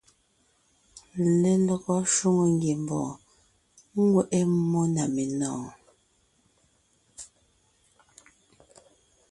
[1.41, 3.13] Lelɔgɔ shwòŋo ngiembɔɔn
[4.09, 5.69] ŋweʼe mmó na menɔ̀ɔn.